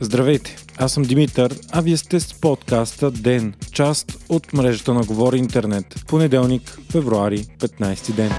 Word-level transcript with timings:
Здравейте, 0.00 0.56
аз 0.78 0.92
съм 0.92 1.02
Димитър, 1.02 1.58
а 1.72 1.80
вие 1.80 1.96
сте 1.96 2.20
с 2.20 2.34
подкаста 2.34 3.10
ДЕН, 3.10 3.54
част 3.72 4.18
от 4.28 4.52
мрежата 4.52 4.94
на 4.94 5.02
Говори 5.02 5.38
Интернет. 5.38 6.04
Понеделник, 6.08 6.78
февруари, 6.90 7.38
15 7.38 8.14
ден. 8.14 8.32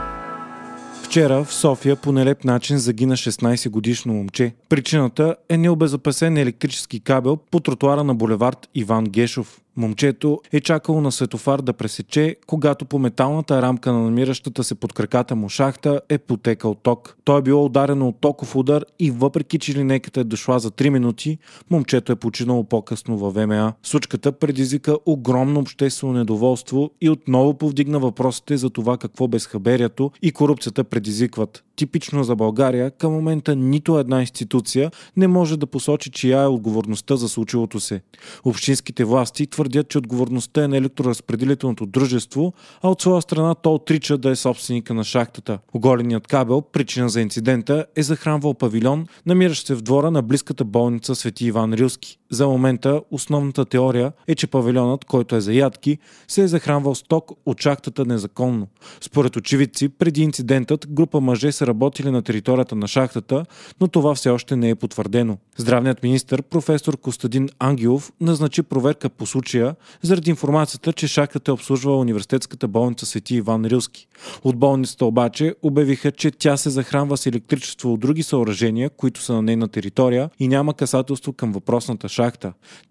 Вчера 1.03 1.43
в 1.43 1.53
София 1.53 1.95
по 1.95 2.11
нелеп 2.11 2.43
начин 2.43 2.77
загина 2.77 3.17
16 3.17 3.69
годишно 3.69 4.13
момче. 4.13 4.53
Причината 4.69 5.35
е 5.49 5.57
необезопасен 5.57 6.37
електрически 6.37 6.99
кабел 6.99 7.37
по 7.37 7.59
тротуара 7.59 8.03
на 8.03 8.15
булевард 8.15 8.69
Иван 8.75 9.05
Гешов. 9.05 9.62
Момчето 9.77 10.41
е 10.51 10.59
чакало 10.59 11.01
на 11.01 11.11
светофар 11.11 11.61
да 11.61 11.73
пресече, 11.73 12.35
когато 12.47 12.85
по 12.85 12.99
металната 12.99 13.61
рамка 13.61 13.93
на 13.93 13.99
намиращата 13.99 14.63
се 14.63 14.75
под 14.75 14.93
краката 14.93 15.35
му 15.35 15.49
шахта 15.49 16.01
е 16.09 16.17
потекал 16.17 16.75
ток. 16.75 17.17
Той 17.23 17.39
е 17.39 17.41
било 17.41 17.65
ударено 17.65 18.07
от 18.07 18.15
токов 18.21 18.55
удар 18.55 18.85
и 18.99 19.11
въпреки 19.11 19.59
че 19.59 19.75
линейката 19.75 20.19
е 20.19 20.23
дошла 20.23 20.59
за 20.59 20.71
3 20.71 20.89
минути, 20.89 21.37
момчето 21.69 22.11
е 22.11 22.15
починало 22.15 22.63
по-късно 22.63 23.17
във 23.17 23.33
ВМА. 23.33 23.73
Случката 23.83 24.31
предизвика 24.31 24.97
огромно 25.05 25.59
обществено 25.59 26.13
недоволство 26.13 26.91
и 27.01 27.09
отново 27.09 27.53
повдигна 27.53 27.99
въпросите 27.99 28.57
за 28.57 28.69
това 28.69 28.97
какво 28.97 29.27
безхаберието 29.27 30.11
и 30.21 30.31
корупцията 30.31 30.83
предизвикват. 30.83 31.63
Типично 31.75 32.23
за 32.23 32.35
България, 32.35 32.91
към 32.91 33.13
момента 33.13 33.55
нито 33.55 33.99
една 33.99 34.21
институция 34.21 34.91
не 35.17 35.27
може 35.27 35.57
да 35.57 35.67
посочи 35.67 36.11
чия 36.11 36.41
е 36.41 36.47
отговорността 36.47 37.15
за 37.15 37.29
случилото 37.29 37.79
се. 37.79 38.01
Общинските 38.43 39.03
власти 39.03 39.47
твърдят, 39.47 39.89
че 39.89 39.97
отговорността 39.97 40.63
е 40.63 40.67
на 40.67 40.77
електроразпределителното 40.77 41.85
дружество, 41.85 42.53
а 42.81 42.89
от 42.89 43.01
своя 43.01 43.21
страна 43.21 43.55
то 43.55 43.73
отрича 43.73 44.17
да 44.17 44.29
е 44.29 44.35
собственика 44.35 44.93
на 44.93 45.03
шахтата. 45.03 45.59
Оголеният 45.73 46.27
кабел, 46.27 46.61
причина 46.61 47.09
за 47.09 47.21
инцидента, 47.21 47.85
е 47.95 48.03
захранвал 48.03 48.53
павилион, 48.53 49.07
намиращ 49.25 49.67
се 49.67 49.75
в 49.75 49.81
двора 49.81 50.11
на 50.11 50.21
близката 50.21 50.65
болница 50.65 51.15
Свети 51.15 51.45
Иван 51.45 51.73
Рилски. 51.73 52.19
За 52.33 52.47
момента 52.47 53.01
основната 53.11 53.65
теория 53.65 54.11
е, 54.27 54.35
че 54.35 54.47
павилионът, 54.47 55.05
който 55.05 55.35
е 55.35 55.41
за 55.41 55.53
ядки, 55.53 55.97
се 56.27 56.41
е 56.41 56.47
захранвал 56.47 56.95
сток 56.95 57.31
от 57.45 57.61
шахтата 57.61 58.05
незаконно. 58.05 58.67
Според 59.01 59.35
очевидци, 59.35 59.89
преди 59.89 60.21
инцидентът 60.21 60.87
група 60.89 61.21
мъже 61.21 61.51
са 61.51 61.67
работили 61.67 62.11
на 62.11 62.21
територията 62.21 62.75
на 62.75 62.87
шахтата, 62.87 63.45
но 63.81 63.87
това 63.87 64.15
все 64.15 64.29
още 64.29 64.55
не 64.55 64.69
е 64.69 64.75
потвърдено. 64.75 65.37
Здравният 65.57 66.03
министр, 66.03 66.41
професор 66.41 66.97
Костадин 66.97 67.49
Ангелов, 67.59 68.11
назначи 68.21 68.63
проверка 68.63 69.09
по 69.09 69.25
случая 69.25 69.75
заради 70.01 70.29
информацията, 70.29 70.93
че 70.93 71.07
шахтата 71.07 71.51
е 71.51 71.53
обслужвала 71.53 71.97
университетската 71.97 72.67
болница 72.67 73.05
Свети 73.05 73.35
Иван 73.35 73.65
Рилски. 73.65 74.07
От 74.43 74.57
болницата 74.57 75.05
обаче 75.05 75.55
обявиха, 75.61 76.11
че 76.11 76.31
тя 76.31 76.57
се 76.57 76.69
захранва 76.69 77.17
с 77.17 77.25
електричество 77.25 77.93
от 77.93 77.99
други 77.99 78.23
съоръжения, 78.23 78.89
които 78.89 79.21
са 79.21 79.33
на 79.33 79.41
нейна 79.41 79.67
територия 79.67 80.29
и 80.39 80.47
няма 80.47 80.73
касателство 80.73 81.33
към 81.33 81.51
въпросната 81.51 82.09
шахта. 82.09 82.22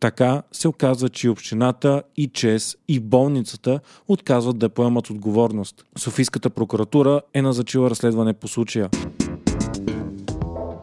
Така 0.01 0.43
се 0.53 0.69
оказва, 0.69 1.09
че 1.09 1.27
и 1.27 1.31
общината, 1.31 2.03
и 2.17 2.29
ЧЕС, 2.29 2.77
и 2.89 3.01
болницата 3.01 3.81
отказват 4.09 4.59
да 4.59 4.69
поемат 4.69 5.11
отговорност. 5.11 5.85
Софийската 5.99 6.51
прокуратура 6.51 7.21
е 7.35 7.43
назначила 7.43 7.91
разследване 7.91 8.33
по 8.33 8.49
случая. 8.49 8.91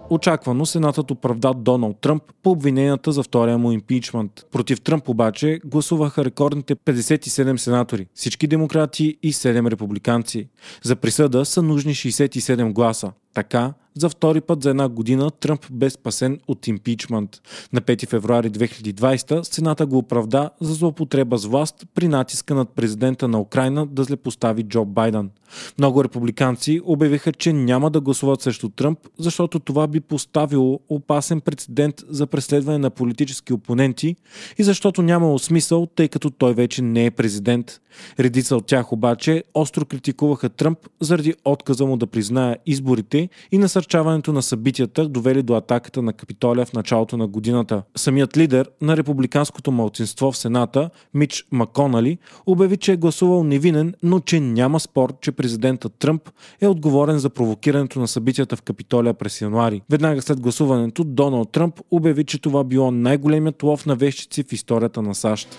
Очаквано 0.09 0.66
Сенатът 0.66 1.11
оправда 1.11 1.53
Доналд 1.53 1.97
Тръмп 2.02 2.23
по 2.44 2.52
обвиненията 2.52 3.11
за 3.11 3.23
втория 3.23 3.58
му 3.58 3.72
импичмент. 3.72 4.31
Против 4.52 4.81
Тръмп 4.81 5.09
обаче 5.09 5.59
гласуваха 5.66 6.25
рекордните 6.25 6.75
57 6.75 7.58
сенатори, 7.58 8.08
всички 8.13 8.47
демократи 8.47 9.17
и 9.23 9.34
7 9.34 9.72
републиканци. 9.72 10.47
За 10.84 10.95
присъда 10.95 11.45
са 11.45 11.61
нужни 11.61 11.94
67 11.94 12.73
гласа. 12.73 13.11
Така, 13.34 13.73
за 14.00 14.09
втори 14.09 14.42
път 14.42 14.64
за 14.64 14.69
една 14.69 14.89
година 14.89 15.31
Тръмп 15.31 15.66
бе 15.72 15.89
спасен 15.89 16.39
от 16.47 16.67
импичмент. 16.67 17.42
На 17.73 17.81
5 17.81 18.07
февруари 18.07 18.51
2020 18.51 19.41
Сената 19.41 19.85
го 19.85 19.97
оправда 19.97 20.50
за 20.62 20.73
злоупотреба 20.73 21.38
с 21.38 21.46
власт 21.46 21.85
при 21.96 22.07
натиска 22.07 22.56
над 22.56 22.69
президента 22.69 23.28
на 23.28 23.40
Украина 23.40 23.85
да 23.85 24.03
злепостави 24.03 24.63
Джо 24.63 24.85
Байден. 24.85 25.29
Много 25.78 26.03
републиканци 26.03 26.81
обявиха, 26.85 27.31
че 27.31 27.53
няма 27.53 27.91
да 27.91 28.01
гласуват 28.01 28.41
срещу 28.41 28.69
Тръмп, 28.69 29.00
защото 29.18 29.59
това 29.59 29.88
би 29.88 30.00
поставило 30.00 30.79
опасен 30.90 31.41
прецедент 31.41 31.96
за 32.09 32.28
преследване 32.28 32.78
на 32.78 32.90
политически 32.90 33.53
опоненти 33.53 34.16
и 34.57 34.63
защото 34.63 35.02
нямало 35.02 35.40
смисъл, 35.40 35.85
тъй 35.85 36.07
като 36.07 36.29
той 36.29 36.53
вече 36.53 36.81
не 36.81 37.06
е 37.06 37.12
президент. 37.12 37.81
Редица 38.19 38.56
от 38.56 38.66
тях 38.66 38.94
обаче 38.94 39.44
остро 39.53 39.85
критикуваха 39.85 40.50
Тръмп 40.50 40.79
заради 41.00 41.34
отказа 41.46 41.85
му 41.85 41.97
да 41.97 42.07
признае 42.07 42.57
изборите 42.66 43.29
и 43.52 43.57
насърчаването 43.89 44.33
на 44.33 44.41
събитията, 44.41 45.07
довели 45.07 45.44
до 45.44 45.55
атаката 45.55 46.01
на 46.01 46.13
Капитолия 46.13 46.66
в 46.66 46.73
началото 46.73 47.17
на 47.17 47.27
годината. 47.27 47.83
Самият 47.97 48.38
лидер 48.38 48.69
на 48.81 48.97
републиканското 48.97 49.72
малцинство 49.72 50.31
в 50.31 50.38
Сената, 50.38 50.89
Мич 51.13 51.45
Маконали, 51.51 52.17
обяви, 52.45 52.78
че 52.78 52.91
е 52.91 52.97
гласувал 52.97 53.44
невинен, 53.44 53.94
но 54.03 54.19
че 54.19 54.39
няма 54.39 54.79
спор, 54.79 55.13
че 55.22 55.31
президентът 55.31 55.94
Тръмп 55.99 56.29
е 56.61 56.67
отговорен 56.67 57.19
за 57.19 57.29
провокирането 57.29 57.99
на 57.99 58.07
събитията 58.07 58.55
в 58.55 58.61
Капитолия 58.61 59.13
през 59.13 59.41
януари. 59.41 59.81
Веднага 59.89 60.22
след 60.22 60.41
гласуването 60.41 61.03
Доналд 61.03 61.51
Тръмп 61.51 61.79
обяви, 61.91 62.23
че 62.23 62.41
това 62.41 62.63
било 62.63 62.91
най-големият 62.91 63.63
лов 63.63 63.85
на 63.85 63.95
вещици 63.95 64.44
в 64.44 64.53
историята 64.53 65.01
на 65.01 65.16
САЩ. 65.16 65.57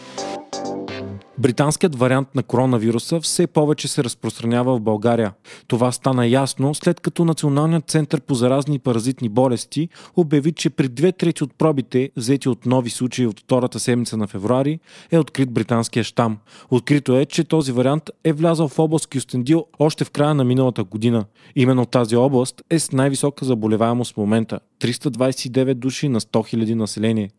Британският 1.41 1.97
вариант 1.97 2.35
на 2.35 2.43
коронавируса 2.43 3.21
все 3.21 3.47
повече 3.47 3.89
се 3.89 4.05
разпространява 4.05 4.77
в 4.77 4.81
България. 4.81 5.33
Това 5.67 5.93
стана 5.93 6.27
ясно 6.27 6.75
след 6.75 7.01
като 7.01 7.25
Националният 7.25 7.91
център 7.91 8.21
по 8.21 8.35
заразни 8.35 8.75
и 8.75 8.79
паразитни 8.79 9.29
болести 9.29 9.89
обяви, 10.17 10.53
че 10.53 10.71
при 10.71 10.89
две 10.89 11.13
трети 11.13 11.45
от 11.45 11.55
пробите, 11.59 12.11
взети 12.17 12.49
от 12.49 12.67
нови 12.67 12.91
случаи 12.91 13.27
от 13.27 13.41
втората 13.41 13.81
седмица 13.81 14.17
на 14.17 14.27
февруари, 14.27 14.81
е 15.11 15.19
открит 15.19 15.51
британския 15.51 16.05
щам. 16.05 16.39
Открито 16.71 17.17
е, 17.17 17.27
че 17.27 17.45
този 17.45 17.73
вариант 17.73 18.11
е 18.25 18.33
влязъл 18.33 18.69
в 18.69 18.79
област 18.79 19.07
Кюстендил 19.07 19.67
още 19.79 20.05
в 20.05 20.11
края 20.11 20.35
на 20.35 20.45
миналата 20.45 20.85
година. 20.85 21.25
Именно 21.57 21.87
тази 21.87 22.17
област 22.17 22.63
е 22.71 22.79
с 22.79 22.93
най-висока 22.93 23.45
заболеваемост 23.45 24.15
в 24.15 24.17
момента 24.17 24.61
329 24.81 25.75
души 25.75 26.09
на 26.09 26.21
100 26.21 26.57
000 26.57 26.75
население. 26.75 27.31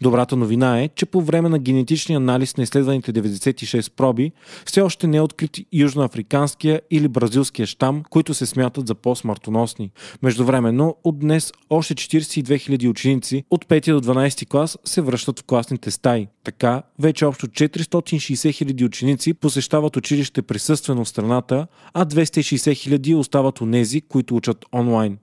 Добрата 0.00 0.36
новина 0.36 0.82
е, 0.82 0.88
че 0.88 1.06
по 1.06 1.20
време 1.20 1.48
на 1.48 1.58
генетичния 1.58 2.16
анализ 2.16 2.56
на 2.56 2.62
изследваните 2.62 3.12
96 3.52 3.92
проби, 3.96 4.32
все 4.66 4.80
още 4.80 5.06
не 5.06 5.16
е 5.16 5.20
открит 5.20 5.58
южноафриканския 5.72 6.80
или 6.90 7.08
бразилския 7.08 7.66
щам, 7.66 8.02
които 8.10 8.34
се 8.34 8.46
смятат 8.46 8.86
за 8.86 8.94
по-смъртоносни. 8.94 9.90
Междувременно, 10.22 10.96
от 11.04 11.18
днес 11.18 11.52
още 11.70 11.94
42 11.94 12.42
000 12.42 12.90
ученици 12.90 13.44
от 13.50 13.64
5 13.64 14.00
до 14.00 14.12
12 14.12 14.48
клас 14.48 14.78
се 14.84 15.00
връщат 15.00 15.40
в 15.40 15.44
класните 15.44 15.90
стаи. 15.90 16.28
Така, 16.44 16.82
вече 16.98 17.24
общо 17.24 17.46
460 17.46 18.74
000 18.74 18.86
ученици 18.86 19.34
посещават 19.34 19.96
училище 19.96 20.42
присъствено 20.42 21.04
в 21.04 21.08
страната, 21.08 21.66
а 21.94 22.06
260 22.06 22.98
000 22.98 23.16
остават 23.16 23.60
у 23.60 23.66
нези, 23.66 24.00
които 24.00 24.36
учат 24.36 24.64
онлайн. 24.72 25.18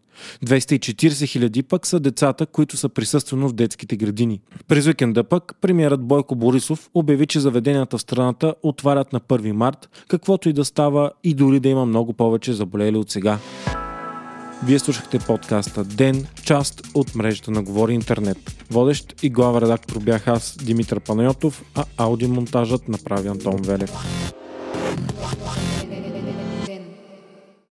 240 0.46 1.28
хиляди 1.28 1.64
пък 1.64 1.88
са 1.88 2.00
децата, 2.00 2.46
които 2.46 2.78
са 2.78 2.90
присъствено 2.90 3.50
в 3.50 3.54
детските 3.54 3.98
градини. 3.98 4.42
През 4.68 4.88
уикенда 4.88 5.24
пък 5.24 5.56
премиерът 5.62 6.02
Бойко 6.02 6.36
Борисов 6.36 6.90
обяви, 6.94 7.28
че 7.28 7.40
заведенията 7.40 7.98
в 7.98 8.02
страната 8.02 8.56
отварят 8.64 9.14
на 9.14 9.20
1 9.20 9.52
март, 9.52 9.90
каквото 10.08 10.50
и 10.50 10.54
да 10.54 10.66
става 10.66 11.12
и 11.24 11.34
дори 11.34 11.60
да 11.60 11.70
има 11.70 11.86
много 11.86 12.14
повече 12.14 12.54
заболели 12.54 12.98
от 12.98 13.12
сега. 13.12 13.40
Вие 14.66 14.80
слушахте 14.80 15.20
подкаста 15.20 15.84
Ден, 15.84 16.28
част 16.44 16.88
от 16.94 17.16
мрежата 17.16 17.52
на 17.52 17.64
Говори 17.64 17.94
Интернет. 17.94 18.66
Водещ 18.72 19.24
и 19.24 19.30
глава 19.30 19.62
редактор 19.62 20.00
бях 20.00 20.28
аз, 20.28 20.58
Димитър 20.64 21.00
Панайотов, 21.00 21.64
а 21.76 21.84
аудиомонтажът 21.98 22.88
направи 22.88 23.28
Антон 23.28 23.62
Велев. 23.62 23.92